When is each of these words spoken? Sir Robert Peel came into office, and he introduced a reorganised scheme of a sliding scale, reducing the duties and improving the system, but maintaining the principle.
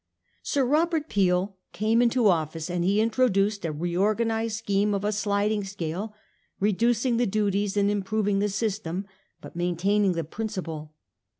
Sir 0.41 0.65
Robert 0.65 1.09
Peel 1.09 1.57
came 1.73 2.01
into 2.01 2.27
office, 2.27 2.71
and 2.71 2.83
he 2.83 2.99
introduced 2.99 3.63
a 3.63 3.71
reorganised 3.71 4.57
scheme 4.57 4.95
of 4.95 5.05
a 5.05 5.11
sliding 5.11 5.63
scale, 5.63 6.15
reducing 6.59 7.17
the 7.17 7.27
duties 7.27 7.77
and 7.77 7.91
improving 7.91 8.39
the 8.39 8.49
system, 8.49 9.05
but 9.41 9.55
maintaining 9.55 10.13
the 10.13 10.23
principle. 10.23 10.95